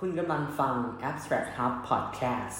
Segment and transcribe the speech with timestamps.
[0.00, 0.74] คุณกำลังฟัง
[1.08, 2.58] Abstract Hub Podcast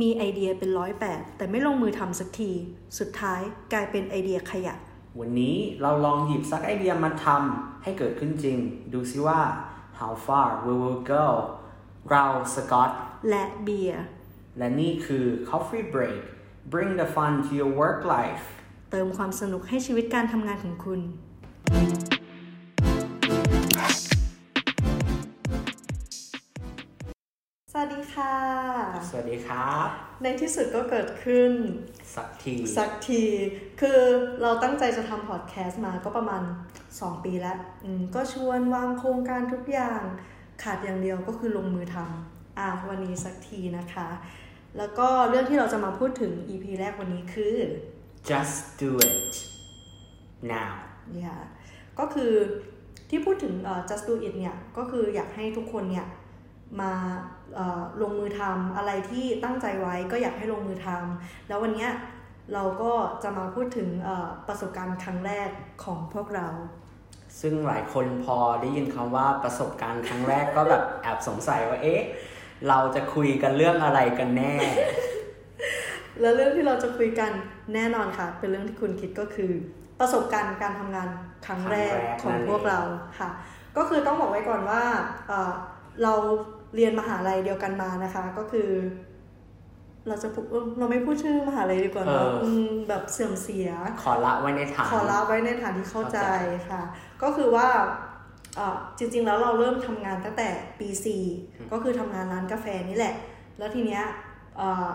[0.00, 2.52] มีไอเดียเป็นร้อยแบบแต่ไม่ลงมือทำสักที
[2.98, 3.40] สุดท้าย
[3.72, 4.74] กลายเป็นไอเดียขยะ
[5.20, 8.58] วันนี้เราลองหยิบสักไอเดียมาทำให้เกิดขึ้นจริง
[8.92, 9.40] ดูซิว่า
[10.00, 11.26] how far we will go
[12.10, 12.24] เรา
[12.54, 12.90] สกอต
[13.30, 14.04] และเบียร์
[14.58, 16.20] และนี่คือ Coffee Break
[16.72, 18.44] bring the fun to your work life
[18.90, 21.00] เติมความสนุกให้ชีวิตการทำงานของคุณ
[22.01, 22.01] ส
[29.14, 29.88] สวัสดีครับ
[30.22, 31.52] ในที่สุดก็เกิดขึ้น
[32.14, 33.22] สักที สักที
[33.80, 34.00] คือ
[34.42, 36.42] เราตั้งใจจะทำพอดแคสต์มาก็ประมาณ
[36.82, 40.00] 2 ปีแล้วอืมก็ชวนวางโครงการทุกอย่าง
[40.62, 44.08] ขาดอย่างเดียวก็คือลงมือทำอะวันนี้สักทีนะคะ
[44.78, 47.56] แล้วก็เรื่องที่เราจะมาพูดถึง EP แรกวันนี้คือ
[48.30, 49.32] just do it
[50.52, 50.72] now
[51.12, 51.34] เนี่ย
[51.98, 52.32] ก็คือ
[53.10, 56.06] ที่พูดถึงเอ่อ just do it เนี่ย ก็คืออยากให้ทุกคนเนี่ย
[56.80, 56.92] มา
[57.54, 61.90] เอ่อลงมือทำอะไรที่ตั้งใจไว้ก็อยากให้ลงมือทำแล้ววันเนี้ย
[62.54, 62.92] เราก็
[63.22, 65.48] จะมาพูดถึงเอ่อประสบการณ์ครั้งแรก
[65.84, 66.48] ของพวกเรา
[67.40, 72.00] ซึ่งหลายคนพอได้ยินคำว่าประสบการณ์ครั้งแรกก็แบบแอบสงสัยว่าเอ๊ะ
[72.68, 74.54] เราจะคุยกันเรื่องอะไรกันแน่
[76.20, 77.30] แล้วเรื่องที่เราจะคุยกัน
[77.74, 79.52] แน่นอนค่ะ เป็นเรื่องที่คุณคิดก็คือ
[80.00, 81.08] ประสบการณ์การทำงาน
[81.46, 82.80] ครั้งแรกครั้งแรกของนั่นเองพวกเรา
[83.18, 83.30] ค่ะ
[83.76, 84.82] ก็คือต้องบอกไว้ก่อนว่า
[85.28, 85.52] เอ่อ
[86.02, 86.14] เรา
[86.74, 88.70] เรียนมหาลัยเดียวกันมานะคะ ก็คือ
[90.08, 93.68] เราจะพูดเออเราไม่พูดชื่อมหาลัยดีกว่าเนอะเอออืมแบบเสื่อมเสีย
[94.02, 96.82] ขอละไว้ในฐานขอละไว้ในฐานที่เข้าใจเข้าใจค่ะ
[97.22, 97.68] ก็คือว่า
[98.56, 100.48] เอ่อจริง ๆ แล้วเราเริ่มทำงานตั้งแต่
[100.80, 100.88] ปี
[101.30, 103.14] 4ก็คือทำงานร้านกาแฟนี่แหละ
[103.58, 104.02] แล้วทีเนี้ย
[104.56, 104.88] เอ่อ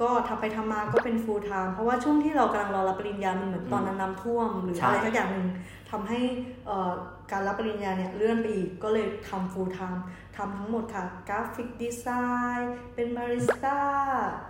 [0.00, 5.48] ก็ทำไปทำมาก็เป็น full time เพราะว่าช่วงที่เรากำลังรอรับปริญญา มันเหมือนตอนนั้นน้ำท่วม หรือใช่อะไรสักอย่างหนึ่ง
[5.90, 6.20] ทำให้
[6.66, 6.92] เอ่อ
[7.32, 10.00] การรับปริญญาเนี่ยเลื่อนไปอีก ก็เลยทำ full time
[10.36, 13.80] ทำทั้งหมดค่ะ graphic design เป็นบาริสต้า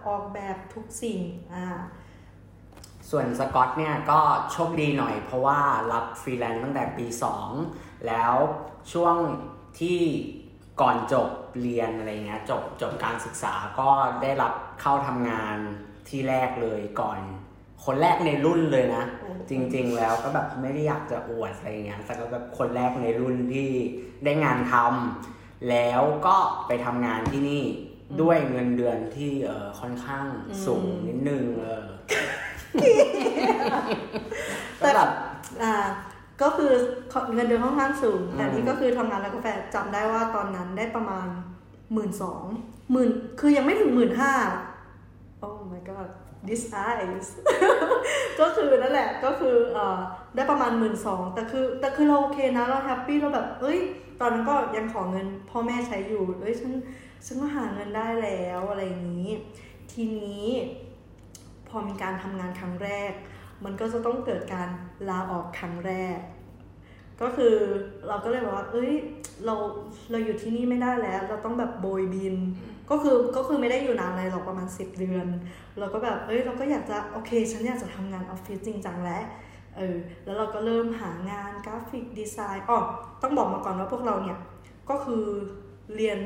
[0.06, 1.18] ออกแบบทุกสิ่ง
[1.54, 1.66] อ่า
[3.10, 4.20] ส่วนสกอตเนี่ยก็
[4.52, 5.58] โชคดีหน่อย เพราะว่า
[5.92, 7.06] รับฟรีแลนซ์ตั้งแต่ปี
[7.56, 8.34] 2 แล้ว
[8.92, 9.16] ช่วง
[9.80, 10.00] ที่
[10.80, 11.28] ก่อนจบ
[11.60, 13.88] เรียนอะไรเงี้ยจบจบการศึกษาก็
[14.22, 15.56] ได้รับเข้าทำงาน
[16.08, 17.20] ที่แรกเลยก่อน
[17.84, 23.68] คนแรกในรุ่นเลยนะโอ้จริง ๆ แล้วก็แบบไม่ได้อยากจะอวดอะไรเงี้ยแต่ก็แบบคนแรกในรุ่นที่
[24.24, 26.36] ได้งานทำแล้วก็
[26.66, 27.64] ไปทำงานที่นี่
[28.20, 30.26] ด้วยเงินเดือนที่เออค่อนข้าง
[30.66, 31.86] สูงนิดนึงเออ
[34.82, 35.10] ก็แบบ
[35.62, 35.74] อ่า
[36.40, 36.72] ก็คือ
[37.34, 41.26] เงินเดือนค่อนข้างสูง แต่อืมนี่ก็คือทำงานร้านกาแฟจำได้ว่าตอนนั้นได้ประมาณ
[41.92, 42.44] หมื่นสอง
[42.92, 43.08] หมื่น
[43.40, 44.32] คือยังไม่ถึงหมื่นห้า
[45.46, 46.08] oh my god
[46.48, 47.26] this eyes
[48.40, 49.98] ก็คือนั่นแหละก็คือเอ่อ
[50.34, 53.78] ได้ประมาณหมื่นสองแต่คือแต่คือเราโอเคนะเราแฮปปี้เราแบบเอ้ย
[54.20, 56.72] ตอนนั้นก็ยังขอเงินพ่อแม่ใช้อยู่เอ้ยฉัน
[57.26, 59.30] ฉันก็หาเงินได้แล้วอะไรอย่างนี้
[59.92, 60.46] ทีนี้
[61.68, 63.12] พอมีการทำงานครั้งแรก
[63.64, 64.68] มันก็จะต้องเกิดการ
[65.08, 66.18] ลาออกครั้งแรก
[67.20, 67.54] ก็คือ
[68.08, 68.92] เราก็เลยบอกว่า เอ้ย
[69.44, 69.54] เรา
[70.10, 72.36] เราอยู่ที่นี่ไม่ได้แล้ว เราต้องแบบโบยบิน
[72.90, 75.26] ก็คือก็คือไม่ได้อยู่นานเลยหรอกประมาณสิบเดือน
[75.78, 79.22] เราก็แบบเอ้ยเราก็อยากจะโอเค ฉันอยากจะทำงานออฟฟิศจริงจังแล้ว
[79.76, 82.78] เออแล้วเราก็เริ่มหางานกราฟิกดีไซน์อ๋อ
[83.22, 84.38] ต้องบอกมาก่อนว่าพวกเราเนี่ย
[84.90, 85.24] ก็คือ
[85.96, 86.18] เรียน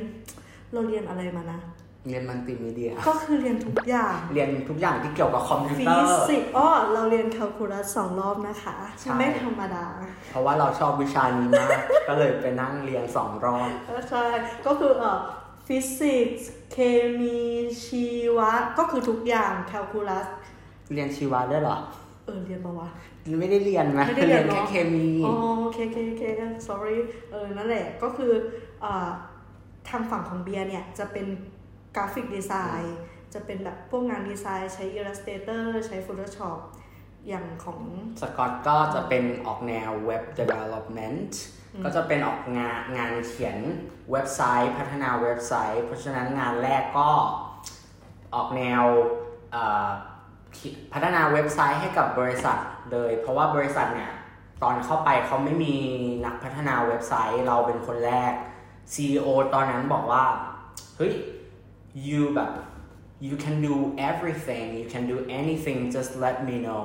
[0.73, 1.61] เราเรียนอะไรมานะ
[2.09, 9.85] เรียนมัลติมีเดีย ก็คือเรียนทุกอย่าง เรียนทุกอย่างที่เกี่ยวกับคอมพิวเตอร์ฟิสิกส์ส์อ้อเราเรียนแคลคูลัสสองรอบนะคะใช่ไม่ธรรมดา
[10.31, 11.71] เพราะว่าเราชอบวิชานี้มาก
[12.09, 13.69] ก็เลยไปนั่งเรียนสองรอบ
[14.11, 14.25] ใช่
[14.67, 15.21] ก็คือเอ่อ
[15.67, 16.77] ฟิสิกส์ เค
[17.21, 17.41] มี
[17.85, 18.07] ชี
[18.37, 20.27] วะ ก็คือทุกอย่างแคลคูลัส
[20.93, 21.79] เรียนชีวะด้วยเหรอ
[22.27, 22.89] เออ เรียนปะวะ
[23.41, 26.23] ไม่ได้เรียนไหมไม่ได้เรียนแค่เนาะเคมีอ๋อโอเคโอเคโอเค
[26.69, 26.97] sorry
[27.31, 28.33] เออ นั่นแหละ ก็คือ
[28.83, 29.09] เอ่อ
[29.89, 31.27] ทางฝั่งของเบียร์เนี่ยจะเป็น
[31.97, 32.97] กราฟิกดีไซน์
[33.35, 36.59] จะเป็นแบบพวกงานดีไซน์ใช้ Illustrator ใช้ Photoshop
[37.29, 37.81] อย่างของ
[38.21, 41.31] สกอตก็จะเป็นออกแนว Web Development
[41.85, 43.59] ก็จะเป็นออกงานงานเขียน
[44.13, 47.11] เว็บไซต์ พัฒนาเว็บไซต์ เพราะฉะนั้นงานแรกก็
[48.35, 48.85] ออกแนว
[49.53, 49.89] เอ่อ
[50.93, 52.59] พัฒนาเว็บไซต์ให้กับบริษัท
[52.93, 54.13] เลย เพราะว่าบริษัทเนี่ย
[54.63, 55.75] ตอนเข้าไปเขาไม่มี
[56.25, 58.33] นักพัฒนาเว็บไซต์ เราเป็นคนแรก
[58.93, 60.25] CEO ตอนนั้นบอกว่า
[60.97, 61.13] เฮ้ย
[62.07, 62.51] you แบบ
[63.27, 63.75] you can do
[64.11, 66.85] everything you can do anything just let me know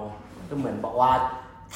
[0.49, 1.11] ก็เหมือนบอกว่า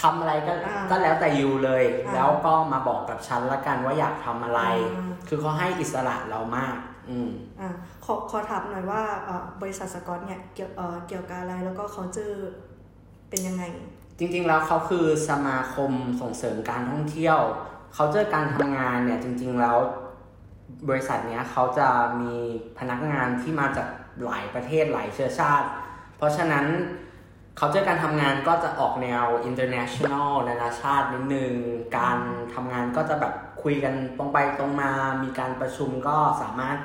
[0.01, 4.61] ทำอะไรก็อ่าก็แล้วแต่ยูเลยอ่าแล้วก็มาบอกกับฉันละกันว่าอยากทำอะไร
[4.95, 6.75] อ่าคือเขาให้อิสระเรามาก
[7.09, 7.29] อืม
[7.59, 7.69] อะ
[8.05, 12.33] ขอขอถามหน่อยว่าเอ่อบริษัทสกอตเนี่ยเกี่ยวเอ่อเกี่ยวกับอะไรแล้วก็เขาเจอ
[13.29, 13.63] เป็นยังไง
[14.19, 15.91] จริงๆแล้วเขาคือสมาคม
[16.21, 17.39] ส่งเสริมการท่องเที่ยว
[17.93, 19.77] เขาเจอการทำงานเนี่ยจริง ๆแล้ว
[20.89, 21.87] บริษัทเนี้ยเขาจะ
[22.21, 22.33] มี
[22.79, 23.87] พนักงานที่มาจาก
[24.25, 25.67] หลายประเทศหลายเชื้อชาติ
[26.17, 26.65] เพราะฉะนั้น
[27.57, 31.53] เขาเจอการทำงานก็จะออกแนว international นานาชาตินิดนึง
[31.97, 32.19] การ
[32.53, 33.33] ทำงานก็จะแบบ
[33.63, 34.91] คุยกันตรงไปตรงมา
[35.23, 36.77] มีการประชุมก็สามารถ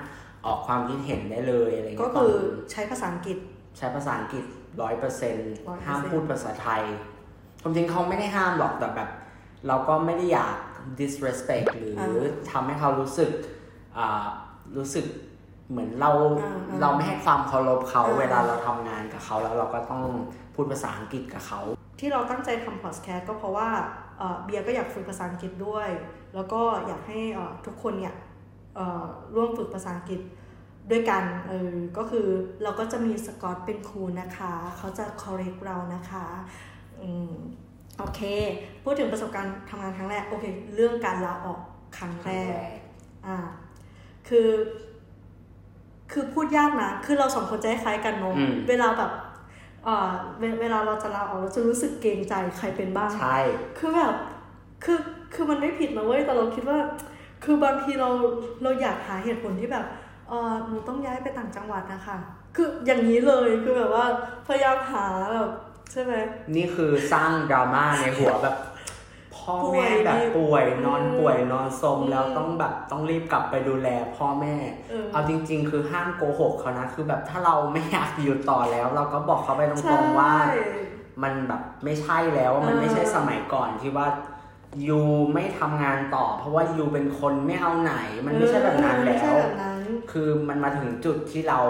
[0.46, 2.34] ออกความคิดเห็นได้เลยอะไรเงี้ยก็คือ
[2.72, 3.38] ใช้ภาษาอังกฤษ
[3.78, 4.44] ใช้ภาษาอังกฤษ
[4.82, 6.82] ร้อยเปอร์เซ็นต์100%ห้ามพูดภาษาไทย
[7.62, 9.10] ความจริงเขาไม่ได้ห้ามหรอกแต่แบบ
[9.68, 10.56] เราก็ไม่ได้อยาก
[11.00, 12.02] disrespect หรืออ
[12.50, 13.59] ทำให้เขารู้สึกอ่า
[14.76, 15.06] รู้สึก
[15.70, 16.10] เหมือนเรา
[16.42, 20.02] อ่าอ่าเราไม่ให้ความเคารพเขาอ่าเวลาเราทำงานกับเขาแล้วเราก็ต้อง
[20.54, 21.60] พูดภาษาอังกฤษกับเขา
[22.00, 23.68] ที่เราตั้งใจทำพอดแคสต์ก็เพราะว่า
[24.18, 25.88] เอ่อเบียร์ก็อยากฝึกภาษาอังกฤษด้วย
[26.34, 28.14] แล้วก็อยากให้เอ่อทุกคนเนี่ย
[28.76, 29.04] เอ่อ
[29.34, 30.20] ร่วมฝึกภาษาอังกฤษ
[30.90, 32.26] ด้วยกันเออก็คือ
[32.62, 36.26] เราก็จะมีสกอตเป็นครูนะคะ เขาจะ correct เรานะคะ
[37.02, 37.32] อืม
[37.98, 38.20] โอเค
[38.84, 40.44] พูดถึงประสบการณ์ทำงานครั้งแรก โอเค
[40.74, 41.60] เรื่องการลาออก
[41.96, 42.52] ครั้งแรก
[43.26, 43.36] อ่า
[44.30, 44.48] คือ
[46.12, 49.12] คือพูดยากนะ คือเราสองคนจะคล้ายๆกันเนอะอืมเวลาแบบ
[49.84, 53.38] เอ่อเวเวลาเราจะลาออกเราจะรู้สึกเกรงใจใครเป็นบ้างใช่
[53.78, 54.14] คือแบบ
[54.84, 54.98] คือ
[55.34, 56.78] คือมันไม่ผิดนะเว้ยแต่เราคิดว่า
[57.44, 58.10] คือบางทีเรา
[58.62, 59.86] เราอยากหาเหตุผลที่แบบ
[60.28, 62.18] เออหนูต้องย้ายไปต่างจังหวัดนะคะ
[62.56, 64.06] คืออย่างนี้เลยคือแบบว่า
[64.46, 65.50] พยายามหาแบบ
[65.92, 66.14] ใช่ไหม
[66.56, 68.56] นี่คือสร้างดราม่าในหัวแบบ
[69.40, 74.54] พ่อแม่แบบป่วยป่วยนอนอืมป่วยนอนสมอืมแล้วต้องแบบต้องรีบกลับไปดูแลพ่อแม่
[74.90, 80.58] เออเอาจริง ๆ คือห้ามโกหกเขานะ คือแบบถ้าเราไม่อยากอยู่ต่อแล้ว เราก็บอกเขาไปตรงๆว่าใช่
[81.22, 84.06] มันแบบไม่ใช่แล้วมันเออไม่ใช่สมัยก่อนที่ว่า
[84.88, 85.00] ยู
[85.34, 87.94] ไม่ทำงานต่อ เพราะว่ายูเป็นคนไม่เอาไหน
[88.26, 89.78] มันไม่ใช่แบบนั้นไม่แล้ใช่วแบบนั้น
[90.12, 91.60] คือมันมาถึงจุดที่เรา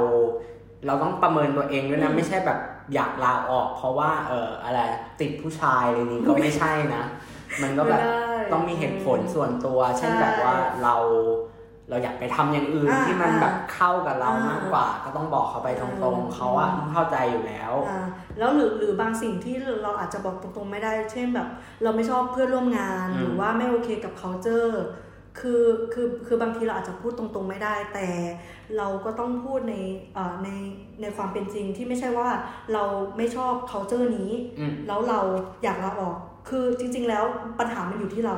[0.86, 2.58] เราต้องประเมินตัวเองด้วยนะอืมไม่ใช่แบบ
[2.94, 4.80] อยากลาออก เพราะว่าเอออะไร
[5.20, 7.04] ติดผู้ชายอะไรนี้ก็ไม่ใช่นะ
[7.62, 10.94] มันก็แบบไม่ได้ต้องมีเหตุผลส่วนตัว เช่นใช่แบบว่าเรา
[11.90, 18.06] เราอยากไปทำอย่างอื่นอ่าที่มันแบบเข้ากับเราอ่ามมากกว่า ก็ต้องบอกเขาไปตรงอืมๆเขาอะต้องเข้าใจอยู่แล้วอ่า
[18.38, 21.48] แล้วหรือหรือบางสิ่งที่เราอาจจะบอกตรงๆไม่ได้ เช่นแบบ
[21.82, 24.72] เราไม่ชอบเพื่อนร่วมงานอืมหรือว่าไม่โอเคกับ culture
[25.40, 28.08] คือคือคือบางทีเราอาจจะพูดตรงๆไม่ได้ แต่
[28.76, 29.74] เราก็ต้องพูดใน
[30.14, 30.48] เอ่อใน
[31.00, 32.28] ในความเป็นจริงที่ไม่ใช่ว่า
[32.72, 32.84] เรา
[33.16, 35.20] ไม่ชอบ culture นี้อืมแล้วเรา
[35.64, 36.16] อยากลาออก
[36.48, 37.24] คือจริง ๆ แล้ว
[37.60, 38.36] ปัญหามันอยู่ที่เรา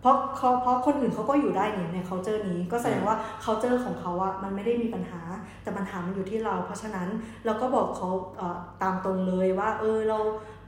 [0.00, 5.20] เพราะเขาเพราะคนอื่นเขาก็อยู่ได้นี่ใน culture นี้ก็แสดงว่า culture ของเขาอะมันไม่ได้มีปัญหา
[5.62, 7.08] แต่ปัญหามันอยู่ที่เรา เพราะฉะนั้น
[7.44, 10.18] เราก็บอกเขาเอ่อตามตรงเลยว่า เออเรา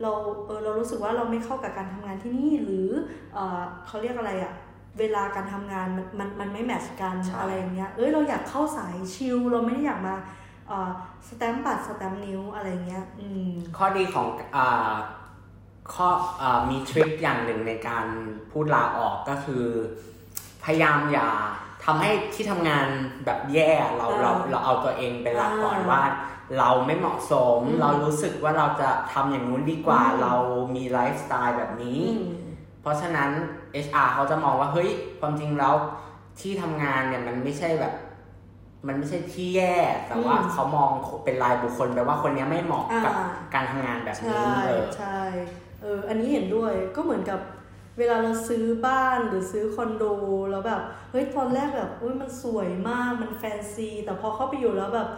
[0.03, 0.13] เรา
[0.47, 2.89] เออเรารู้สึกว่าเราไม่เข้ากับการทำงานที่นี่หรือ
[3.35, 4.55] เออเขาเรียกอะไรอะ
[4.99, 10.15] เวลาการทำงานมันมันมันไม่แมทช์กันใช่อะไรอย่างเงี้ยเอ้ยเราอยากเข้าสายชิลเราไม่ได้อยากมา
[10.69, 10.91] เอ่อ
[11.29, 14.27] สแตมป์บัตรสแตมป์นิ้วอะไรเงี้ยอืมข้อดีของ
[14.57, 14.95] อ่า
[15.95, 16.09] ข้อ
[16.41, 18.07] อามีทริคอย่างหนึ่งในการ
[18.51, 19.65] พูดลาออกก็คือ
[20.65, 21.31] พยายามอย่า
[21.85, 22.87] ทำให้ที่ทำงาน
[23.25, 26.03] แบบแย่เราอ่าเราเราเอาตัวเองเป็นหลักก่อนอ่าว่า
[26.59, 30.35] เราไม่เหมาะสมอืมเรารู้สึกว่าเราจะทำอย่างนู้นดีกว่าอืมเรา
[30.77, 32.27] มีไลฟ์สไตล์แบบนี้อืม
[32.81, 33.31] เพราะฉะนั้น
[33.87, 34.91] HR เขาจะมองว่าเฮ้ย
[35.21, 35.75] ความจริงแล้ว
[36.41, 37.95] ที่ทำงานเนี่ยมันไม่ใช่แบบ
[38.87, 40.91] มันไม่ใช่ที่แย่แต่ว่าอืมเขามอง
[41.25, 45.19] เป็นรายบุคคลไปว่าคนเนี้ยไม่เหมาะกับอ่าการทำงานแบบใช่นี้เออใช่
[45.83, 47.41] เอออันนี้เห็นด้วยก็เหมือนกับ
[47.99, 50.05] เวลาเราซื้อบ้านหรือซื้อคอนโด
[50.51, 55.09] แล้วแบบเฮ้ยตอนแรกแบบอุ้ยมันสวยมากมันแฟนซี แต่พอเข้าไปอยู่แล้วแบบ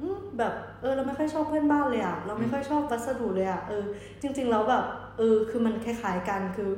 [0.00, 3.84] อืมแบบเออเราไม่ค่อยชอบเพื่อนบ้านเลยอะเราไม่ค่อยชอบวัสดุเลยอะเออ
[4.20, 4.84] จริงๆแล้วแบบ
[5.18, 6.72] เออคือมันคล้ายๆกันคือ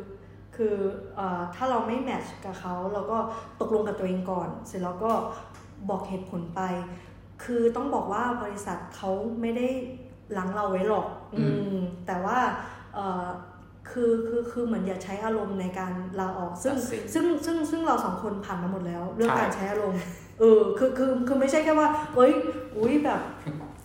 [0.57, 0.75] คือ
[1.19, 3.19] อ่อถ้าเราไม่แมทช์กับเขาเราก็
[3.61, 5.13] ตกลงกับตัวเองก่อน เสร็จแล้วก็
[5.89, 6.61] บอกเหตุผลไป
[7.45, 9.11] คือต้องบอกว่าบริษัทเขา
[9.41, 9.69] ไม่ได้
[10.35, 11.43] หล้างเราไว้หรอก อื
[11.75, 11.77] ม
[12.07, 12.39] แต่ว่า
[13.91, 20.01] คือคือคือเหมือนอย่าใช้อารมณ์ในการลาออกซึ่งตัดสินซึ่งซึ่งซึ่งเราสองคนผ่านมาหมดแล้ว เรื่องใช่การใช้อารมณ์
[20.41, 22.33] เออคือคือคือไม่ใช่แค่ว่าเอ้ย
[22.77, 23.21] อุ้ยแบบ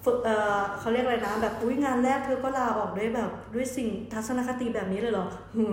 [0.04, 5.66] ฝึกเออเขาเรียกอะไรนะแบบอุ้ยงานแรกเธอก็ลาออกด้วยแบบด้วยสิ่งทัศนคติแบบนี้เลยเหรอหึ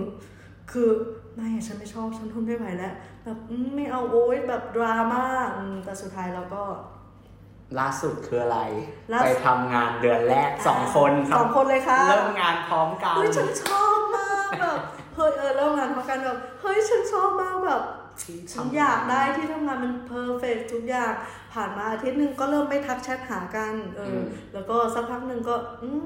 [0.71, 0.89] คือ
[1.35, 5.23] ไม่อะฉันไม่ชอบฉันทนไม่ไหวแล้วแบบอืมไม่เอาโอ๊ยแบบดราม่า
[5.55, 6.63] อืมแต่สุดท้ายเราก็
[7.79, 8.59] ล่าสุดคืออะไร
[9.13, 14.79] ล่าสุดไปทำงานเดือนแรกสองคนครับสองคนเลยค่ะ เริ่มงานพร้อมกันเฮ้ยฉันชอบมากแบบ
[15.15, 17.81] เฮ้ยเออเริ่มงานพร้อมกันแบบเฮ้ยฉันชอบมากแบบ
[18.53, 21.13] ฉันอยากได้ที่ทำงานมันเพอร์เฟกทุกอย่าง
[21.53, 26.05] ผ่านมาอาทิตย์หนึ่งก็เริ่มไม่ทักแชทหากันเอออมแล้วก็สักพักหนึ่งก็อืม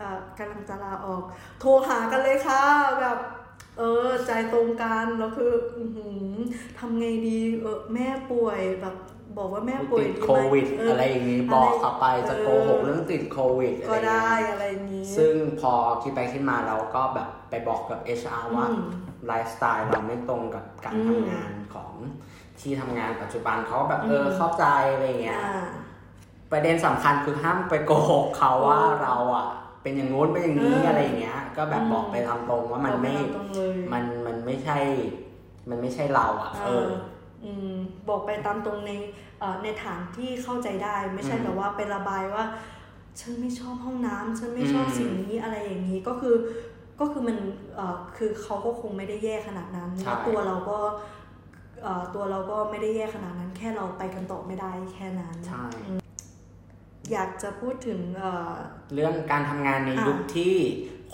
[0.00, 1.22] อ่ากำลังจะลาออก
[1.60, 2.62] โทรหากันเลยค่ะ
[3.00, 3.18] แบบ
[3.78, 6.36] เออใจตรงกันแล้วคืออื้อหือ
[6.78, 8.96] ทำไงดีเออแม่ป่วยแบบ
[9.38, 15.72] บอกว่าแม่ป่วยติดดีโคไหมวิดเอะไรอย่างนี้อะไรบอกเขาไปจะเออโกหกเรื่องติดโควิดก็อะไรอย่างได้เงี้ยอะไรนี้ ซึ่งพอ
[16.02, 18.84] คิดไปคิดมาเราก็แบบไปบอกกับ HR ว่าอืม
[19.26, 21.92] ไลฟ์สไตล์เราไม่ตรงกับการอืมทำงานของ
[22.60, 25.64] ที่ทำงานปัจจุบันเขาก็แบบเออเข้าใจอะไรเงี้ยอ่า
[26.52, 29.46] ประเด็นสำคัญคือห้ามไปโกหกเขาว่าเราอะ
[29.82, 34.78] เป็นอย่างงู้นเป็นอย่างนี้เออออะไรเงี้ย ก็แบบอืมบอกไปตามตรงว่ามันไม่บอกปตรงเลยมันมันไม่ใช่
[35.70, 37.19] มันไม่ใช่เราอะ เอออืม
[38.08, 38.92] บอกไปตามตรงใน
[39.40, 42.44] เอ่อในฐานที่เข้าใจได้ ไม่ใช่อืมแบบว่าไประบายว่า
[43.20, 46.36] ฉันไม่ชอบห้องน้ำฉันไม่ชอบอืมสิ่งนี้อะไรอย่างนี้ก็คือ
[47.00, 47.36] ก็คือมัน
[47.76, 50.78] เอ่อคือเขาก็คงไม่ได้แย่ขนาดนั้นใช่แล้วตัวเราก็
[51.82, 55.64] เอ่อตัวเราก็ไม่ได้แย่ขนาดนั้น แค่เราไปกันต่อไม่ได้แค่นั้นใช่
[57.12, 58.52] อยากจะพูดถึงเอ่อ
[58.94, 60.54] เรื่องการทำงานในอะยุคที่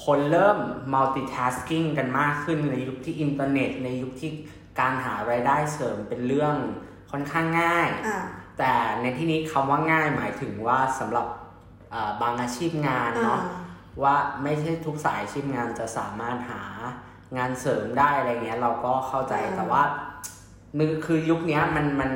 [0.04, 0.58] คนเริ่ม
[0.94, 4.30] multitasking กันมากขึ้นในยุคที่อินเทอร์เน็ต ในยุคที่
[4.80, 6.56] การหารายได้เสริมเป็นเรื่อง
[7.10, 8.20] ค่อนข้างง่ายอะ
[8.58, 11.26] แต่ในที่นี้คำว่าง่ายหมายถึงว่าสำหรับ
[11.90, 13.40] เอ่อบางอาชีพงานอ่าเนาะ
[14.02, 16.62] ว่าไม่ใช่ทุกสายอาชีพงานจะสามารถหา
[17.36, 19.82] งานเสริมได้อะไรเงี้ยเราก็เข้าใจแต่ว่า
[20.78, 22.12] มือคือยุคเนี้ยมันมัน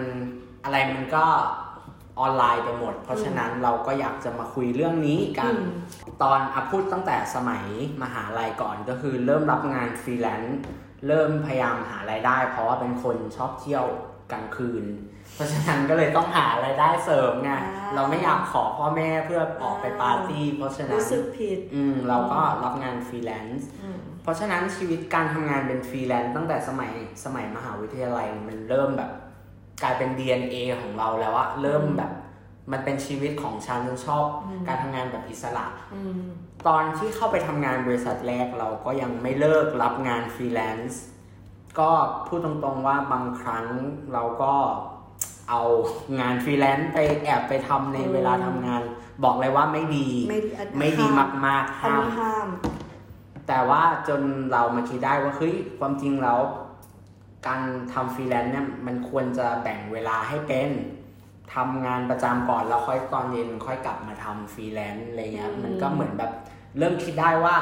[0.64, 1.24] อะไรมันก็
[2.20, 7.64] ออนไลน์ไปหมด เพราะฉะนั้นเราก็อยากจะมาคุยเรื่องนี้กันอืมตอนอะพูดตั้งแต่สมัย
[8.02, 10.58] มหาลัยก่อนก็คือเริ่มรับงานฟรีแลนซ์
[11.06, 13.84] เริ่มพยายามหารายได้ เพราะว่าเป็นคนชอบเที่ยว
[14.32, 14.84] กลางคืน
[15.34, 26.92] เพราะฉะนั้นก็เลยต้องหารายได้เสริมไงอ่าเราไม่อยากขอพ่อแม่เพื่อออกไปปาร์ตี้ เพราะฉะนั้นรู้สึกผิดอืมเราก็รับงานฟรีแลนซ์อืมเพราะฉะนั้นชีวิตการทำงานเป็นฟรีแลนซ์ตั้งแต่สมัย
[27.24, 29.10] สมัยมหาวิทยาลัยมันเริ่มแบบ
[29.82, 32.12] กลายเป็น DNA ของเราแล้วอะเริ่มแบบ
[32.72, 34.24] มันเป็นชีวิตของฉันฉันชอบ
[34.68, 36.24] การทำงานแบบอิสระอืม
[36.68, 41.00] ตอนที่เข้าไปทำงานบริษัทแรกเราก็ยังไม่เลิกรับงานฟรีแลนซ์
[41.78, 41.90] ก็
[42.26, 43.66] พูดตรงๆว่าบางครั้ง
[44.12, 44.54] เราก็
[45.48, 45.62] เอา
[46.20, 48.82] งานฟรีแลนซ์ไปแอบไปทำในเวลาทำงาน
[49.24, 52.48] บอกเลยว่าไม่ดีไม่ดีอันไม่ดีห้ามมากๆอันห้ามนี้ห้าม
[53.48, 54.20] แต่ว่าจน
[54.52, 56.40] เรามาคิดได้ว่าเฮ้ยความจริงแล้ว
[57.46, 57.60] การ
[57.92, 60.70] ทำฟรีแลนซ์เนี่ยมันควรจะแบ่งเวลาให้เป็น
[61.54, 66.32] ทำงานประจำก่อนแล้วค่อยตอนเย็นค่อยกลับมาทำฟรีแลนซ์อะไรเงี้ยอืมมันก็เหมือนแบบ
[66.78, 67.56] เริ่มคิดได้ว่า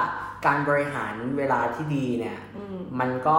[0.46, 3.38] การบริหารเวลาที่ดีเนี่ยอืมมันก็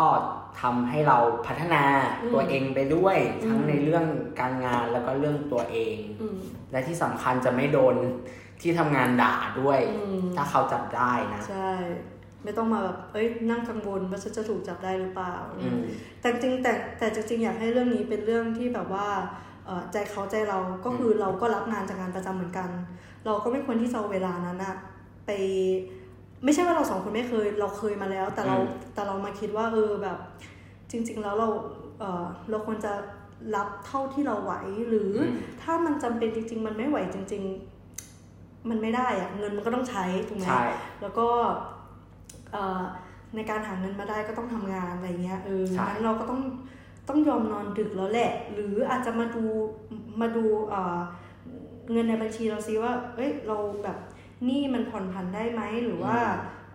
[0.61, 1.83] ทำให้เราพัฒนา
[2.21, 4.05] อืมตัวเองไปด้วยอืมทั้งในเรื่อง
[4.39, 6.37] การงานแล้วก็เรื่องตัวเองอืม
[6.71, 7.95] และที่สำคัญจะไม่โดน
[8.61, 11.71] ที่ทำงานด่าด้วยอืมถ้าเขาจับได้นะใช่
[12.43, 15.79] ไม่ต้องมาแบบ เอ้ย นั่งกังวลว่าฉันจะถูกจับได้หรือเปล่าอืม
[16.19, 19.48] แต่จริงแต่แต่จริงๆอยากให้เรื่องนี้เป็นเรื่องที่แบบว่าเอ่อ
[19.91, 22.69] ใจเขาใจเราก็คือเราก็รับงานจากงานประจำเหมือนกัน
[23.25, 24.75] เราก็ไม่ควรที่จะเอาเวลานั้นอะ
[25.25, 25.31] ไป
[26.43, 30.17] ไม่ใช่ว่าเราสองคนไม่เคย เราเคยมาแล้ว แต่เราอืมแต่เรามาคิดว่าเออแบบ
[30.91, 31.49] จริง ๆ แล้วเรา
[31.99, 32.93] เออเราควรจะ
[33.55, 34.53] รับเท่าที่เราไหว
[34.89, 37.43] หรืออมถ้ามันจำเป็นจริง ๆ มันไม่ไหวจริง
[38.05, 40.63] ๆ มันไม่ได้อะเงินมันก็ต้องใช้ถูกไหมใช่
[41.01, 41.27] แล้วก็
[42.51, 42.81] เอ่อ
[43.35, 46.41] ในการหาเงินมาได้ก็ต้องทำงานอะไรเงี้ยเออใช่งั้นเราก็ต้อง
[47.09, 49.43] ต้องยอมนอนดึกแล้วแหละ หรืออาจจะมาดู
[50.21, 50.99] มาดูเอ่อ
[51.91, 53.97] เงินในบัญชีเราซิว่า เอ้ยเราแบบ
[54.45, 56.15] หนี่มันผ่อนผันได้ไหมหรือว่า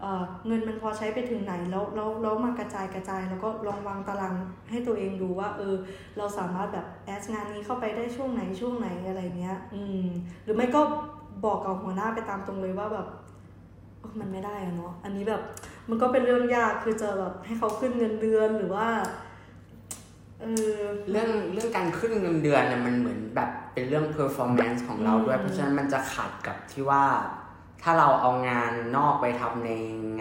[0.01, 4.35] เอ่อเงินมันพอใช้ไปถึงไหนแล้วแล้วแล้วมากระจายกระจาย แล้วก็ลองวางตาราง
[4.71, 5.75] ให้ตัวเองดูว่า เออ
[6.17, 10.07] เราสามารถแบบแอดงานนี้เข้าไปได้ช่วงไหนช่วงไหนอะไรเงี้ย อืม
[10.45, 10.81] หรือไม่ก็
[11.45, 13.07] บอกกับหัวหน้าไปตามตรงเลยว่าแบบ
[14.01, 15.43] เออมันไม่ได้อะเนาะอันนี้แบบ
[15.89, 18.89] มันก็เป็นเรื่องยากคือจะแบบให้เขาขึ้นเงินเดือนหรือว่า
[20.45, 20.49] เอ
[20.79, 27.05] อเรื่องเรื่องการขึ้นเงินเดือนเนี่ยมันเหมือนแบบเป็นเรื่อง performance ของเราด้วยอืมเพราะฉะนั้นมันจะขัดกับที่ว่า
[27.83, 29.71] ถ้าเราเอางานนอกไปทำใน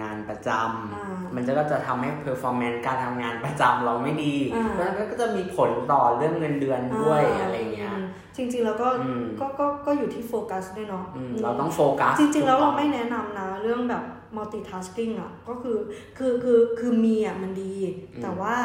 [0.01, 8.01] งานประจอ่าำมันจะก็จะทำให้ performance การทำงานประจำเราไม่ดีอ่าเพราะฉะนั้นก็จะมีผลต่อเรื่องเงินเดือนด้วยอะไรเงี้ยม
[8.35, 14.03] จริงๆแล้วก็อืมก็ก็ก็อยู่ที่โฟกัสด้วยเนาะอืมอืมเราต้องโฟกัสจริง ๆ แล้วเราถูกต้องไม่แนะนำนะเรื่องแบบ
[14.37, 15.77] multitasking อะก็คือ
[16.17, 17.73] คือคือคือมีอะมันดี
[18.13, 18.55] อืมแต่ว่า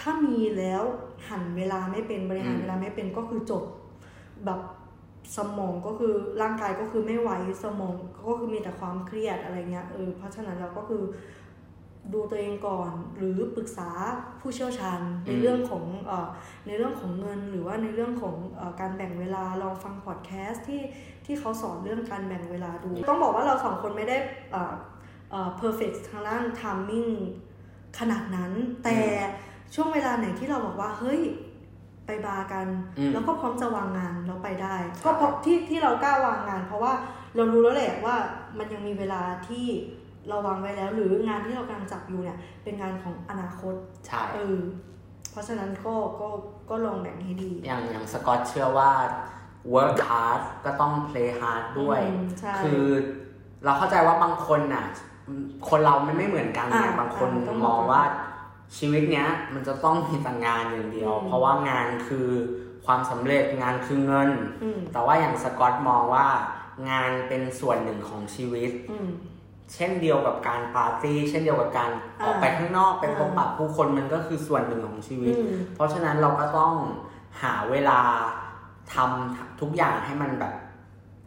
[0.00, 0.82] ถ้ามีแล้ว
[1.28, 3.64] หันเวลาไม่เป็นบริหารอืมเวลาไม่เป็นก็คือจบ
[4.46, 4.60] แบบ
[5.36, 7.30] สมองก็คือร่างกายก็คือไม่ไหว
[7.64, 7.94] สมอง
[8.28, 11.02] ก็คือมีแต่ความเครียดอะไรเงี้ยเออเพราะฉะนั้นเราก็คือ
[12.12, 13.88] ดูตัวเองก่อนหรือปรึกษา
[14.40, 16.28] ผู้เชี่ยวชาญในอืมเรื่องของเอ่อ
[16.66, 20.82] ในเรื่องของเงินหรือว่าในเรื่องของเออการแบ่งเวลาลองฟังพอดแคสต์ที่
[21.26, 24.16] ที่เขาสอนเรื่องการแบ่งเวลาดู ต้องบอกว่าเราสองคนไม่ได้
[24.52, 24.74] เอ่อ
[25.30, 27.12] เอ่อ perfect ทางด้าน timing
[27.98, 28.52] ขนาดนั้น
[28.84, 28.98] แต่
[29.74, 31.20] ช่วงเวลาไหนที่เราบอกว่าเฮ้ย
[32.06, 32.66] ไปบาร์กัน
[32.98, 36.92] อืมแล้วก็พร้อมจะวางงานแล้วไปได้ ก็เพราะที่ที่เรากล้าวางงาน เพราะว่า
[37.36, 38.16] เรารู้แล้วแหละว่า
[38.58, 39.66] มันยังมีเวลาที่
[40.28, 43.74] เราวางไว้แล้ว หรืองานที่เรากำลังจับอยู่เนี่ย เป็นงานของอนาคต
[44.06, 44.58] ใช่เออ
[45.30, 46.28] เพราะฉะนั้นก็ก็
[46.70, 48.90] ก็ลองแบ่งให้ดี อย่างอย่างสกอตเชื่อว่า
[49.74, 52.84] work hard ก็ต้อง play hard ด้วยอืมใช่คือ
[53.64, 54.86] เราเข้าใจว่าบางคนน่ะ
[55.68, 58.02] คนเรามันไม่เหมือนกันไงอ่าบางคนอ่าต้องมองว่า
[58.78, 62.28] ชีวิตเนี้ยมันจะต้องมีแต่งานอย่างเดียวอืมเพราะว่างานคือ
[62.86, 64.30] ความสำเร็จงานคือเงิน
[64.62, 66.26] อืมแต่ว่าอย่างสกอตมองว่า
[66.90, 69.08] งานเป็นส่วนหนึ่งของชีวิตอืม
[69.74, 76.74] เช่นเดียวกับการปาร์ตี้ เช่นเดียวกับการอ่าออกไปข้างนอกไปพบอ่าปะผู้คนมันก็คือส่วนหนึ่งของชีวิตอืมเพราะฉะนั้นเราก็ต้อง
[77.42, 78.00] หาเวลา
[78.94, 80.54] ทำทุกอย่างให้มันแบบ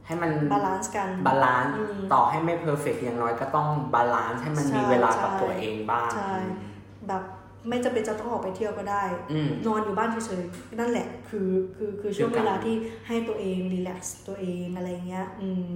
[0.05, 6.33] ให้มัน balance กัน balance อืมต่อให้ไม่ perfect อย่างน้อยก็ต้องbalance ให้มันใช่มีเวลากับใช่ตัวเองบ้างใช่
[7.07, 7.23] แบบ
[7.69, 12.75] ไม่จำเป็นจะต้องออกไปเที่ยวก็ได้อืมนอนอยู่บ้านเฉยๆนั่นแหละคือคือคือช่วงคือเวการลาที่
[13.07, 15.69] ให้ตัวเอง relax ตัวเองอะไรเงี้ย อืม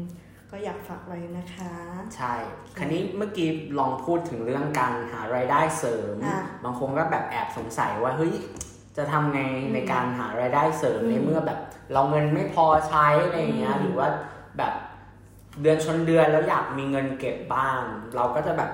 [0.51, 1.73] ก็อยากฝากไว้นะคะ
[2.15, 2.33] ใช่
[2.77, 8.33] คราวนี้เมื่อกี้ลองพูดถึงเรื่องการหารายได้เสริมอะบางคนก็แบบแอบสงสัยว่าเฮ้ย
[8.97, 11.59] จะทำไงอืมในการหารายได้เสริมอืมในเมื่อแบบ
[11.93, 14.07] เราเงินไม่พอใช้อะไรเงี้ยอืมหรือว่า
[14.57, 14.73] แบบ
[15.61, 17.79] เดือนชนเดือนแล้วอยากมีเงินเก็บบ้าง
[18.15, 18.71] เราก็จะแบบ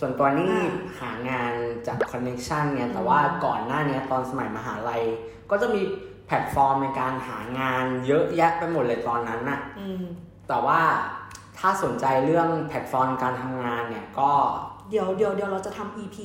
[0.00, 0.54] ส่วนตัวนี่
[1.00, 1.52] หางาน
[1.86, 5.02] จากคอนเน c ชันเนี่ยแต่ว่าก่อนหน้าเนี้ยตอนสมัยมหาลัย
[5.50, 5.80] ก็จะมี
[6.26, 10.04] แพลตฟอร์มในการหางานเยอะแยะไปหมดเลยตอนนั้นน่ะอืม
[10.48, 10.80] แต่ว่า
[11.58, 14.30] ถ้าสนใจเรื่องแพลตฟอร์มการทำงานเนี่ยก็
[14.90, 16.16] เดี๋ยวเดี๋ยวเดี๋ยวเราจะทำ EP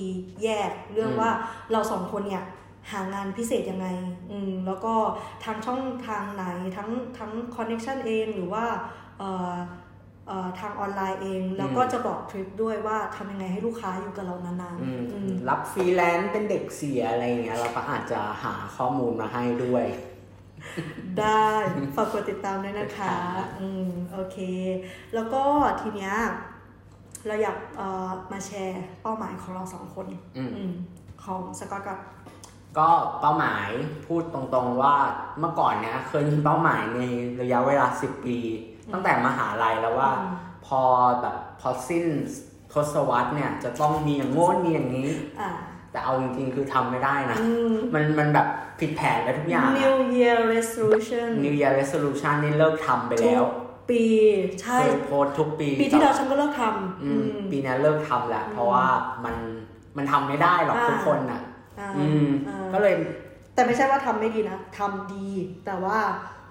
[0.44, 1.32] แยกเรื่องอืมว่า
[1.72, 2.44] เราสองคนเนี่ย
[2.92, 3.88] หางานพิเศษยังไง
[4.32, 4.94] อืม แล้วก็
[5.44, 6.44] ทางช่องทางไหน
[6.78, 8.66] ทั้งทั้งคอนเน c ชันเองหรือว่า
[9.20, 9.58] เอ่อเอ่อ
[10.60, 19.86] ทางออนไลน์เอง แล้วก็จะบอกทริคด้วยว่าทำยังไงให้ลูกค้าอยู่กับเรานานอืมๆอืมรับฟรีแลนซ์เป็นเด็กเสียอะไรเงี้ยเราก็อาจจะหาข้อมูลมาให้ด้วย
[21.20, 21.48] ได้
[21.96, 23.16] ฝากกดติดตามด้วยนะคะค่ะ
[23.62, 24.38] อืมโอเค
[25.14, 25.42] แล้วก็
[25.82, 26.14] ทีเนี้ย
[27.28, 30.74] เราอยากเอ่อมาแชร์เป้าหมายของเราสองคน อืมอืม
[31.24, 32.00] ของสกอตกับ
[32.78, 32.90] ก็
[33.22, 33.68] เป้าหมาย
[34.08, 34.96] พูดตรงๆว่า
[35.40, 37.02] เมื่อก่อนเนี้ยเคยมีเป้าหมายใน
[37.42, 38.38] ระยะเวลา 10 ปี
[38.94, 40.34] ตั้งแต่มหาลัยแล้วว่าอืม
[40.66, 40.82] พอ
[41.22, 42.06] แบบพอสิ้น
[42.74, 45.10] ทศวรรษเนี่ยจะต้องมีอย่างโน้นมีอย่างนี้
[45.42, 45.52] อ่า
[45.92, 48.48] แต่เอาจริงๆ คือทำไม่ได้นะอืมมันมันแบบ
[48.80, 53.50] ผิดแผนไปทุกอย่าง New Year Resolution New Year Resolution นี่เลิกทำไปทุแล้วก
[53.90, 54.04] ปี
[54.62, 58.86] ใช่เคยโพสต์ทุกปี ปีที่แล้วฉันก็เลิกทำอือืมมปีนี้เลิกทำแล้วเพราะว่า
[59.26, 59.36] มัน
[59.98, 61.42] มันทำไม่ได้หรอกอ่าทุกคนอะ
[61.80, 62.94] อ่าอืมอ่าก็เลย
[63.54, 65.28] แต่ไม่ใช่ว่าทำไม่ดีนะทำดี
[65.66, 66.00] แต่ว่า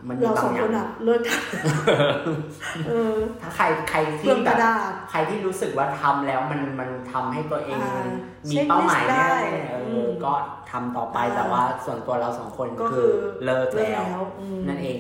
[0.08, 8.04] มันมีเราสบาองงอย่าคงนอะเลิกทำเออถ้าใครใครเปที่ลืองกแบระบดาษใครที่รู้สึกว่าทำแล้วมันมันทำให้ตัวเองอ่า
[8.50, 10.32] มีเป้าหมายเช็คลิสต์ได้แน่ๆเอออมก็
[10.70, 13.12] ทำต่อไปอ่าแต่ว่าส่วนตัวเราสองคนก็คืคืออ
[13.44, 14.98] เลิกเลิกแล้วแล้วอืมนั่นเอง